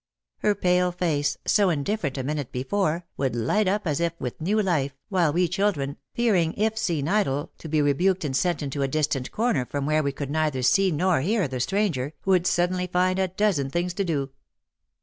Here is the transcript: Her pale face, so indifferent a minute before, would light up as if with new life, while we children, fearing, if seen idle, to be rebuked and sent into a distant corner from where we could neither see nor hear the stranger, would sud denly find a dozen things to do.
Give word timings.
Her 0.39 0.55
pale 0.55 0.91
face, 0.91 1.37
so 1.45 1.69
indifferent 1.69 2.17
a 2.17 2.23
minute 2.23 2.51
before, 2.51 3.05
would 3.17 3.35
light 3.35 3.67
up 3.67 3.85
as 3.85 3.99
if 3.99 4.13
with 4.19 4.41
new 4.41 4.59
life, 4.59 4.95
while 5.09 5.31
we 5.31 5.47
children, 5.47 5.95
fearing, 6.15 6.55
if 6.57 6.75
seen 6.75 7.07
idle, 7.07 7.51
to 7.59 7.69
be 7.69 7.83
rebuked 7.83 8.25
and 8.25 8.35
sent 8.35 8.63
into 8.63 8.81
a 8.81 8.87
distant 8.87 9.31
corner 9.31 9.63
from 9.63 9.85
where 9.85 10.01
we 10.01 10.11
could 10.11 10.31
neither 10.31 10.63
see 10.63 10.89
nor 10.91 11.21
hear 11.21 11.47
the 11.47 11.59
stranger, 11.59 12.13
would 12.25 12.47
sud 12.47 12.71
denly 12.71 12.89
find 12.89 13.19
a 13.19 13.27
dozen 13.27 13.69
things 13.69 13.93
to 13.93 14.03
do. 14.03 14.31